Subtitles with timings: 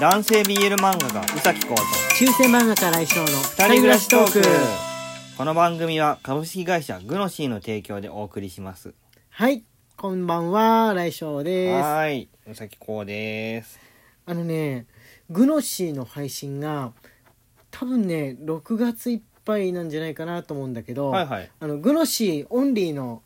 [0.00, 1.82] 男性 BL 漫画家宇崎浩と
[2.16, 4.42] 中世漫画家来翔の二人暮らしトーク。
[5.38, 8.92] この番組は株式会社グノシーの提供でお送りします。
[9.30, 9.62] はい
[9.96, 11.80] こんばんは来翔です。
[11.80, 13.78] はーい宇崎浩です。
[14.26, 14.86] あのね
[15.30, 16.92] グノシーの配信が
[17.70, 21.50] 多分ね6月いっぱいなんじゃないかなと思うんだけど、はいはい。
[21.60, 23.22] あのグノシーオンリーの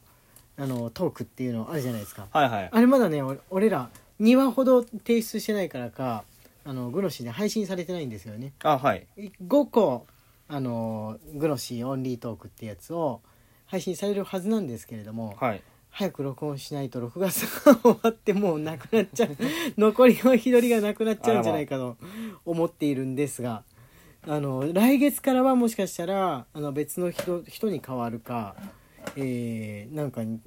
[0.59, 2.27] あのトークっていうのあるじゃないですか。
[2.31, 2.69] はいはい。
[2.71, 3.89] あれまだね俺俺ら
[4.21, 6.25] 2話ほど提出してないからか
[6.69, 8.53] あのグノシーで配信されてないんですよね。
[8.63, 9.07] あはい。
[9.17, 10.07] 5個
[10.49, 13.23] あのグノシーオンリートークってやつを
[13.65, 15.63] 配信されるはずなんですけれども、はい。
[15.89, 19.31] 早く録音しないと6月が終わってもうなくなっちゃう。
[19.81, 21.97] 残りの日取りがなくなっちゃうんじゃないかと
[22.45, 23.65] 思っているんですが
[24.27, 28.57] あの来月からはもしかしたらあの別の人人に変わるか、
[29.17, 30.39] えーなんかに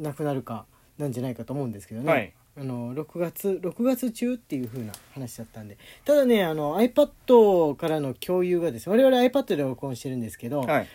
[0.00, 0.66] なくなるか
[0.98, 5.78] なんじゃないかと思うんですけどね、はいあの6月6月中っていう風な話だったんで。
[6.04, 10.86] ただねあの iPad からの共有がですね我々 iPad で録音してるんですけど、はい。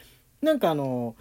[0.41, 1.15] なんかあの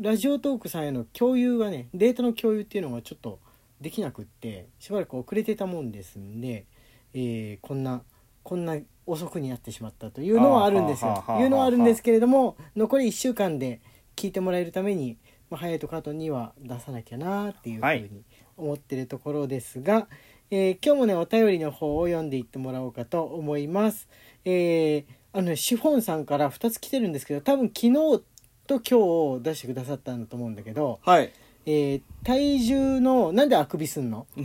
[0.00, 3.38] ラジオトークさんへの共有がねデータの共有っていうのがちょっと
[3.80, 6.66] できなくってしばらく遅れてたもんですんで、
[7.14, 8.02] えーこんな
[8.42, 11.22] こんな遅くになってしまったというのはあるんですよ。
[11.38, 13.80] いうのはあるんですけれども残り1週間で
[14.16, 15.18] 聞いてもらえるために、
[15.50, 18.02] まあ、ハイエイトカートには出さなきゃなっていうふうはい。
[18.02, 18.24] に
[18.58, 20.06] 思ってるところですが、
[20.50, 24.08] えー今日もねお便りの方を読んでいってもらおうかと思います。
[24.44, 28.22] えーあのねシフォンさんから2つ来てるんですけど多分昨日と
[28.68, 31.30] 今日を出してくださったんだと思うんだけど、はい。
[31.66, 34.26] えー体重のなんであくびすんの？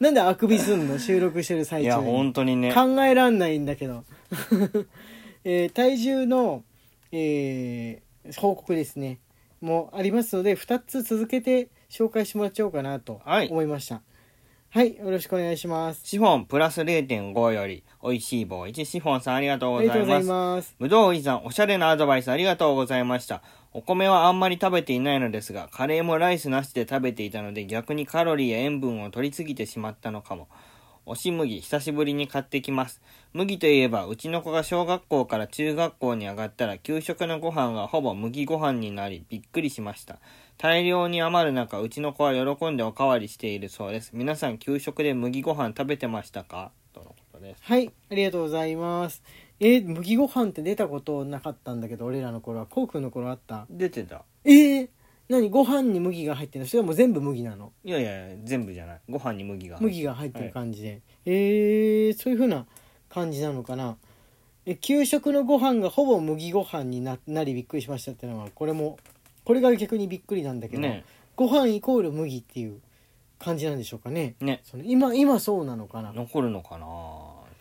[0.00, 0.98] なんであくびすんの？
[0.98, 2.72] 収録してる最いや本当にね。
[2.72, 4.04] 考えらんないんだけど、
[5.44, 6.62] えー体重の、
[7.12, 9.18] えー報告ですね。
[9.62, 14.00] もありますので2つ続けて紹介してもらっちゃおうかなとはい思いました
[14.72, 23.42] はい、よろしくお願いしますシフォンプラス0.5より美味しい棒1シフォンさんありがとうあございざいますますぶどうおじさん、おしゃれなアドバイスありがとうございました。
[23.72, 30.48] お米はあんまり食べていないのですが、カレーもライスなしで食べていたので逆にカロリーや塩分を取りすぎてしまったのかも。
[31.06, 33.00] 押し麦、久しぶりに買ってきます。
[33.32, 40.18] 麦といえば、うちの子が小学校から中学校に上がったら、給食のご飯がほぼ麦ご飯になり、びっくりしました。
[40.62, 44.10] 大量に余る中、うちの子は喜んでおかわりしているそうです。
[44.12, 46.70] 皆さん、給食で麦ご飯食べてましたか？
[46.92, 47.62] とのことです。
[47.62, 49.22] はいありがとうございます。
[49.58, 53.64] えー麦ご飯って出たことなかったんだけど俺らの頃はこうくんの頃あった？
[53.70, 54.24] 出てた。
[54.44, 54.88] えー、
[55.30, 55.48] 何？
[55.48, 56.68] ご飯に麦が入ってるの？
[56.68, 57.72] それはもう全部麦なの？
[57.82, 59.00] いやいや全部じゃない。
[59.08, 59.94] ご飯に麦が入ってる。
[59.94, 62.66] 麦が入ってる感じで、えー、そういう風な
[63.08, 63.96] 感じなのかな？
[64.66, 68.98] え給食のご飯がほぼ麦ご飯にななりびっくりしましたっていうのはこれも
[69.44, 71.04] これが逆にびっくりなんだけど、ね。
[71.36, 72.80] ご飯イコール麦っていう
[73.38, 74.34] 感じなんでしょうかね。
[74.40, 74.60] ね。
[74.64, 76.12] その今今そうなのかな。
[76.12, 76.86] 残るのかな？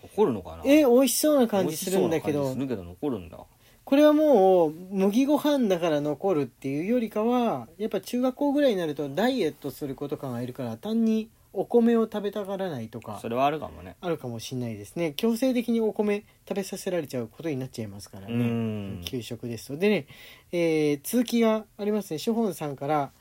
[0.03, 0.63] 残るのかな？
[0.65, 2.41] え美味しそうな感じするんだけど。
[2.41, 3.37] 美味しそうな感じするけど残るんだ。
[3.85, 13.95] これはもう麦ご飯だから残るっていうよりかはやっぱ中学校ぐらいになるとダイエットする子とかがいるから単にお米を食べたがらないとかそれはあるかもね。
[14.01, 15.13] あるかもしれないですね。
[15.15, 19.01] 強制的にお米食べさせられちゃうことになっちゃいますからうねん。
[19.03, 19.77] 給食ですと。
[19.77, 20.05] でね、
[20.51, 22.19] えー続きがありますね。
[22.19, 23.11] ショホンさんから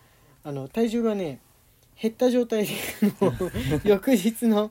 [0.44, 1.40] あの体重がね
[2.00, 2.72] 減った状態で
[3.84, 4.70] 翌日の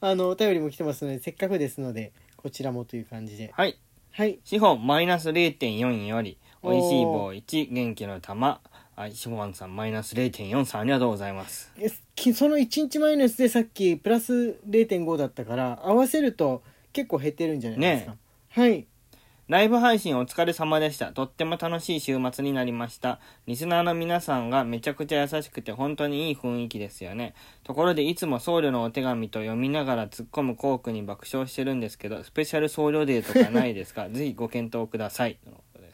[0.00, 3.50] あのお便りも来てますのでせっかくですのでこちらもという感じで。
[3.54, 3.76] はい。
[4.12, 4.38] はい。
[4.44, 8.60] 資本マイナス0.4より美味しい棒1元気の玉
[8.98, 11.70] はいシフォンさんマイナス0.4さんありがとうございます
[12.34, 18.16] その1日マイナスでさっきプラス0.5だったから合わせると結構減ってるんじゃないですか、
[18.50, 18.86] はい
[19.46, 21.14] ライブ配信お疲れ様でした。
[21.14, 23.18] とっても楽しい週末になりました。
[23.46, 27.32] リスナーの皆さんがめちゃくちゃ優しくて本当にいい雰囲気ですよね。
[27.64, 34.10] ところでいつも僧侶のお手紙と読みながら突っ込むコークに爆笑してるんですけど、スペシャル僧侶デーとかないですか？
[34.12, 35.38] ぜひご検討ください。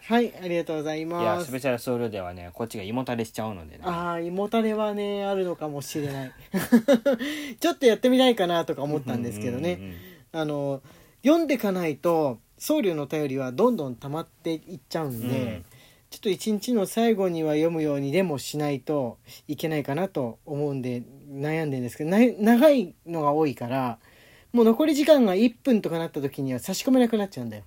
[0.06, 3.84] はいありがとうございいや、ますスペシャル僧侶デーはね、こっちが胃もたれしちゃうのでね。
[3.84, 6.32] ああ胃もたれはねあるのかもしれない。
[7.58, 9.74] ちょっとやってみたいかなとか思ったんですけどね。
[9.74, 9.96] うんうんうん
[10.32, 10.82] あの
[11.22, 15.64] 読んでかないと僧侶の便りはどんどん溜まっていっちゃうんで、うん。
[16.10, 19.18] ちょっと一日の最後には読むようにでもしないと
[19.48, 23.98] いけないかなと思うんで悩んでるんですけどな長いのが多いから
[24.52, 27.64] もう残り時間が1分とかなった時には差し込めなくなっちゃうんだよ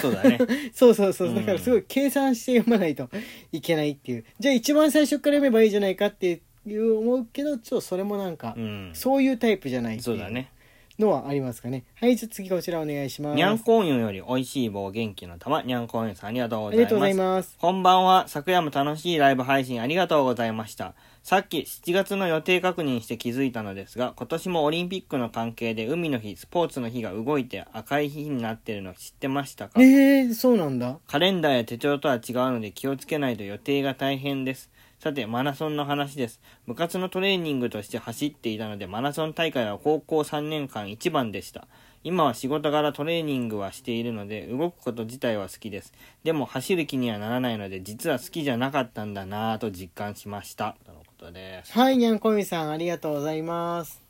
[0.00, 0.38] そうだね。
[0.72, 3.08] そうそうそううんだからすごい計算して読まないと
[3.52, 8.90] いけないっていうじゃあ一番最初から読めばいいじゃないかっていう思うけどちょっとそれもなんか、うん。
[8.94, 10.50] そういうタイプじゃないっていそうだね。
[10.98, 16.76] のはありますかねはいじゃあ次こちらお願いしますにゃんこんゆより美味しい棒元気の玉、にゃんこんゆさんありがとうございます。
[16.76, 18.28] ありがとうございますこんばんは。
[18.28, 20.94] 昨夜も楽しいライブ配信ありがとうございました。
[21.22, 29.80] さっき7月の予定確認して気づいたのですが、今年もオリンピックの関係で海の日、スポーツの日が動いて赤い日になってるの知ってましたか？
[29.82, 32.20] えー、そうなんだカレンダーや手帳とは違う
[32.52, 34.70] ので気をつけないと予定が大変です。
[35.04, 36.40] さて、マラソンの話です。
[36.66, 41.68] 部活のトレーニングとして走っていたので、マラソン大会は高校3年間一番でした。
[42.04, 45.92] 今は仕事柄トレーニングはしているので、動くこと自体は好きです。
[46.22, 50.74] でも走る気にはならないので、実は好きじゃなかったんだなぁと実感しました。
[50.86, 51.78] とのことです。
[51.78, 54.02] はいにゃんこみさんありがとうございます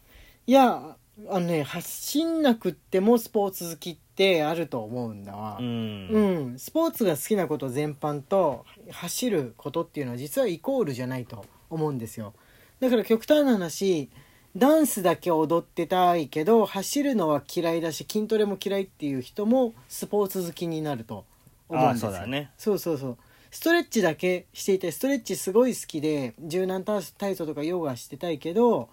[0.47, 0.97] いや
[1.29, 5.59] あのね走んなくってもスポーツ好きってあると思うんだわ。
[5.61, 5.67] うん。
[5.67, 6.19] う
[6.55, 12.35] ん、スポーツが好きなこと全般と走ることっていうのは実はイコールじゃないと思うんですよ。
[12.81, 14.11] だから極端な話
[14.57, 21.25] ダンスだけ踊ってたいけど走るのは嫌いだし筋トレも嫌いっていう人もスポーツ好きになると
[21.69, 22.11] 思うんですよ。
[22.11, 22.51] そうだね。
[22.59, 23.19] そうそうそう。
[23.53, 27.03] ストレッチだけしていたいストレッチすごい好きで柔軟体
[27.37, 28.89] 操とかヨガしてたいけど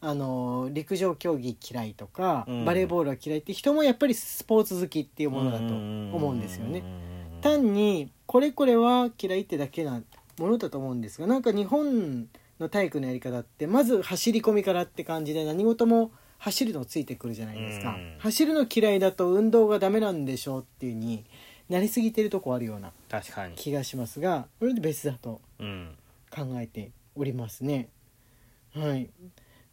[0.00, 2.64] あの陸上競技嫌いとか、うん。
[2.64, 6.82] バレーボールは嫌いって人もやっぱりスポーツ好きっていうものだと思うんですよね。
[7.40, 10.02] 単にこれこれは嫌いってだけな
[10.38, 12.28] ものだと思うんですがなんか日本
[12.60, 18.16] の体育のやり方ってまず走り込みからって感じで何事も走るのついてくるじゃないですか、うん。
[18.18, 21.24] 走るの嫌いだと運動がダメなんでしょうっていう風に
[21.68, 22.92] なりすぎてるとこあるような。
[23.56, 25.96] 気がしますがこれで別だとうん。
[26.30, 27.88] 考えておりますね。
[28.74, 29.08] はい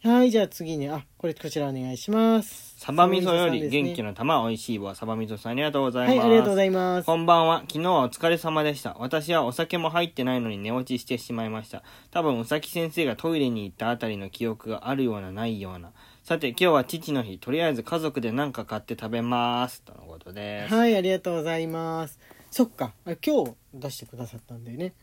[0.05, 6.19] はいじゃあ次にあこれこちらお願いしますサバ味噌より元気のの玉、美味しい棒、サバ味噌さんありがとうございます。
[6.19, 7.61] はいありがとうございますこんばんは。
[7.61, 8.95] 昨日はお疲れ様でした。
[8.99, 11.81] 私はお酒も入ってないのに寝落ちしてしまいました。
[12.11, 15.91] 多分、うさき先生がトイレに行ったあたりの記憶があるようなないような。
[16.23, 17.39] さて、今日は父の日。
[17.39, 19.81] とりあえず家族で何か買って食べます。
[19.81, 20.75] とのことです。
[20.75, 22.19] はい、ありがとうございます。
[22.51, 24.93] そっか、あれ今日出してくださったんだよね。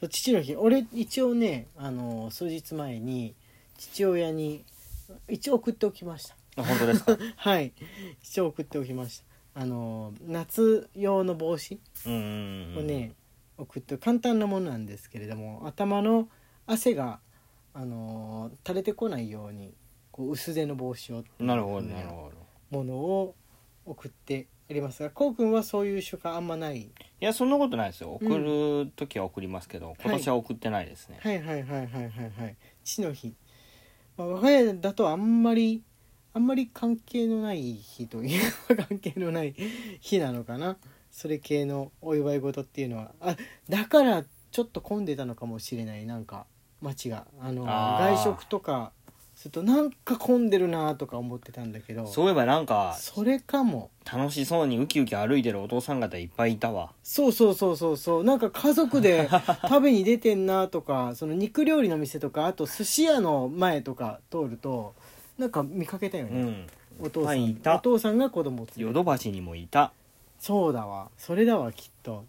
[0.00, 3.34] そう父の日、俺一応ね、あの数日前に
[3.78, 4.64] 父親に
[5.28, 6.36] 一応送っておきました。
[6.56, 7.16] あ本当ですか？
[7.36, 7.72] はい、
[8.22, 9.20] 一応送っておきまし
[9.54, 9.60] た。
[9.62, 12.78] あの夏用の帽子うんうんうん。
[12.78, 13.14] をね、
[13.56, 16.28] 送って簡単なものなんですけれども、頭の
[16.66, 17.20] 汗が
[17.72, 19.74] あの垂れてこないように
[20.12, 22.30] こう薄手の帽子をなるほど、なるほ
[22.70, 22.76] ど。
[22.76, 23.34] ものを
[23.86, 26.80] 送ってありますが、こうくんはそういう習慣あんまない。
[26.82, 26.90] い
[27.20, 28.12] や、そんなことないですよ。
[28.12, 28.26] 送
[28.84, 31.18] るときは送りますけど、今年は送ってないですね。
[31.20, 33.34] はいはいはいはいはいはい父の日、
[34.18, 35.84] まあ、我が家だとあんまり
[36.34, 39.54] あんまり関係のない日といえば関係のない
[40.00, 40.76] 日なのかな。
[41.10, 43.12] それ系のお祝い事っていうのは。
[43.20, 43.36] あ
[43.68, 46.04] だからちょっと混んでたのかもしれない。
[46.04, 46.46] なんか
[46.82, 47.26] 街が。
[47.40, 48.92] あの外食とか
[49.38, 53.90] するとなんか混んでるなとか思ってたんだけどそういえばなんか、それかも。
[54.04, 56.90] 楽しそうにウキウキ歩いてるお父さん方いっぱいいたわ。
[57.04, 58.24] そうそうそうそうそう。
[58.24, 59.28] なんか家族で
[59.62, 64.94] 食べに出てんなとかその肉料理の店とかあと寿司屋の前とか通ると
[65.36, 66.66] なんか見かけたよね、うん。
[67.06, 67.76] お父さんいた。
[67.76, 68.82] お父さんが子供を連れて。
[68.82, 69.92] ヨドバシにもいた。
[70.40, 71.10] そうだわ。
[71.16, 72.24] それだわきっと。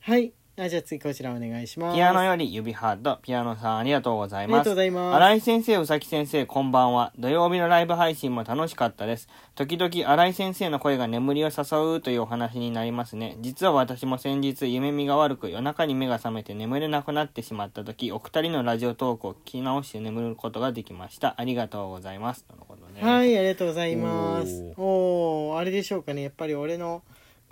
[0.00, 4.76] はいあじゃあ次こちらお願いしますピアノより指ハート、ピアノさんありがとうございますありがとうご。
[4.76, 7.10] ざいます新井先生、宇崎先生、こんばんは。
[7.18, 9.28] 土曜日のライブ配信も楽しかったです。
[9.54, 13.38] 時々、新井先生の声が眠りを誘うというお話になりますね。
[13.40, 21.34] 実は私も先日、夢見が悪く夜中に目が覚めて眠れなくなってしまった時、お二人のラジオトークを聞き直して眠ることができました。
[21.38, 22.44] ありがとうございます。
[22.44, 23.02] とのことで。
[23.02, 27.02] はいありがとうございますおおあれでしょうかねやっぱり俺の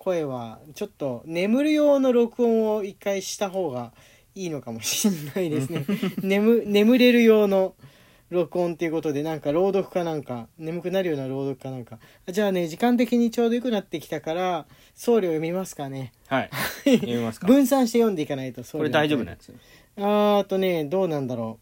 [0.03, 3.93] 声はちょっと眠る用の録音を一回した方が
[4.35, 5.85] いいのかもしれないですね。
[6.25, 7.75] 眠眠れる用の
[8.31, 11.99] 録音っていうことでなんか朗読かなんか眠くなるような朗読かなんか。
[12.33, 16.13] じゃあね時間的にちょうどよくなってきたから僧侶読みますかね。
[16.29, 16.51] はい。
[16.85, 17.47] 読みますか。
[17.47, 19.53] 分散して読んでいかないとこれ大丈夫なやつ
[19.99, 21.59] あーあとねどうなんだろ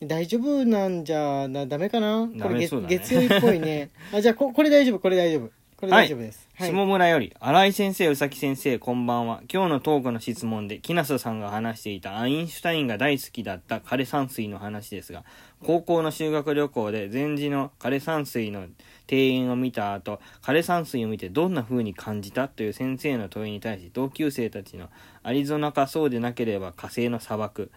[0.00, 0.06] う。
[0.06, 2.28] 大丈夫なんじゃなダメかな？
[2.40, 3.90] これ月曜日っぽいね。
[4.14, 6.48] あじゃあここれ大丈夫これ大丈夫これ大丈夫です。
[6.54, 9.42] はい、下村より、新井先生、宇崎先生、こんばんは。
[9.52, 15.22] 今日のトークの質問で、木下さんが話していたアインシュタインが大好きだった枯山水の話ですが、
[15.62, 18.68] 高校の修学旅行で禅寺の枯山水の
[19.06, 24.88] 庭園を見た後、枯山水を見てどんな風に感じたという先生の問いに対し、同級生たちの
[25.22, 27.70] アリゾナかそうでなければ火星の砂漠、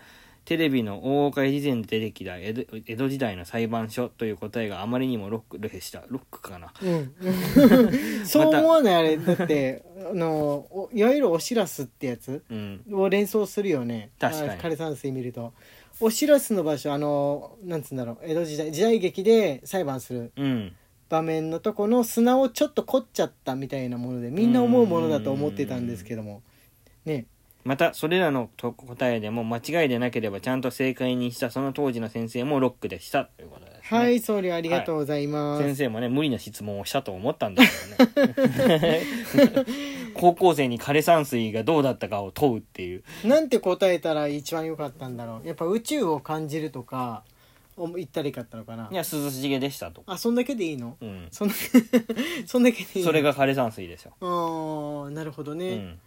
[0.50, 6.06] テレビの大岡越前で出てきた江戸江戸時代の裁判所という答えがあまりにもロックでした。
[6.08, 6.74] ロックかな？
[6.82, 7.14] うん、
[8.26, 8.96] そう思わない？
[8.96, 9.18] あれ。
[9.18, 12.84] だってあのおいわゆるおしらすってやつうん。
[12.92, 14.10] を連想するよね。
[14.20, 14.50] 確かに。
[14.50, 15.54] あ枯山水見ると。
[16.00, 18.18] おしらすの場所あのなんつうんだろう。
[18.24, 20.76] 江戸時代時代劇で裁判するうん。
[21.10, 26.42] 場面のとこの砂をちょっと凝っちゃったみたいなものでみんな思うものだと思ってたんですけども。
[27.06, 27.28] ね
[27.64, 33.26] またそれらのと答えでも間違いでなければちゃんと正解にしたその当時の先生もロックでした。
[33.26, 39.02] ということです、ね、はい僧侶ありがとうございます、先生もね無理な質問をしたと思ったんですけどね
[40.14, 43.04] 高校生に枯山水がどうだったかを問うっていう。
[43.26, 45.48] なんて答えたら一番良かったんだろう。
[45.48, 47.24] やっぱ宇宙を感じるとか
[47.78, 48.90] お言ったらいいかったのかな。
[48.92, 50.04] いや涼しげでしたと。
[50.06, 50.98] あそんだけでいいの？
[51.00, 51.28] うん。
[51.32, 51.60] そんだけ
[52.46, 53.06] そんだけでいいの？
[53.06, 55.98] それが枯山水ですよ、ああなるほどうね、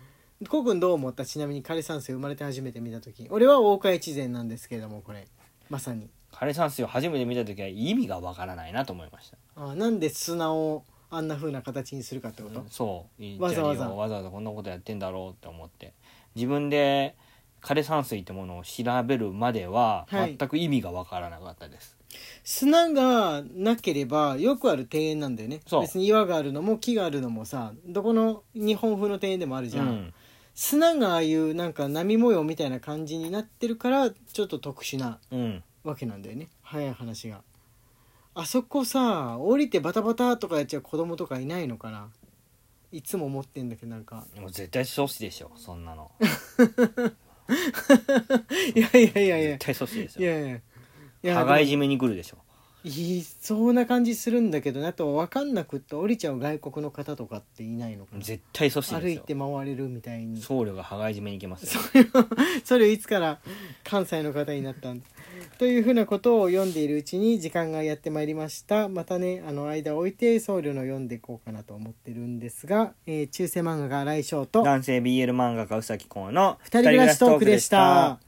[0.43, 1.25] ん、コウ君どう思った？
[1.25, 3.27] ちなみに枯山水生まれて初めて見た時。
[3.31, 5.27] 俺は大岡越前なんですけれどもこれ。
[5.71, 6.11] まさに。
[6.33, 9.37] 枯山水を初めて見た時は意味がわからないなと思いました。
[9.57, 13.43] あーなんで砂をあんな風な形にするかってこと、そう。
[13.43, 13.89] わざわざ。
[13.89, 15.93] わざわざこんなことやってんだろうって思って。
[16.35, 17.15] 自分で
[17.61, 20.37] 枯山水ってものを調べるまでははい。
[20.39, 21.97] 全く意味がわからなかったです、
[22.43, 25.61] 砂がなければよくある庭園なんだよね。
[25.67, 25.83] そう。
[25.83, 30.15] 別に岩があるのも木があるのもさどこの日本風の庭園でもあるじゃん、うん
[30.55, 35.63] 砂がああいうなんか波模様みたいな感じになってるからちょっと特殊なうん。
[35.85, 36.49] わけなんだよね。
[36.63, 37.43] 早い話が。
[38.35, 42.09] あそこさ降りてバタバタとかやっちゃう子供とかいないのかな？
[42.93, 44.25] いつも思ってんだけどなんか。
[44.35, 46.11] でも絶対阻止でしょそんなの。
[48.75, 49.51] いやいやいやいや。
[49.59, 50.57] 絶対阻止ですよいやいや。
[50.57, 50.61] い
[51.23, 52.39] や羽交い締めに来るでしょ
[52.85, 58.21] いそうな感じするんだけどあと分かんなくって降りちゃう外国の方とかっていないのかな？
[58.23, 60.41] 絶対阻止歩いて回れるみたいに。
[60.41, 61.83] 僧侶が羽交い締めに行きますよ。
[62.65, 63.39] それをいつから
[63.85, 65.07] 関西の方になったんだ？
[65.59, 68.89] というふうなことを読んでいるうちに時間がやってまいりました。
[68.89, 78.19] またねあの間を置いて僧侶の読んでいこうかなと思ってるんですが、えー中世漫画が来翔と男性 BL 漫画家うさきこうの二人暮らしトークでした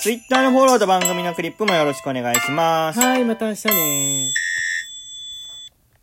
[0.00, 2.98] ツイッターのフォローと番組のクリップもよろしくお願いします。
[2.98, 4.09] はいまた明日ね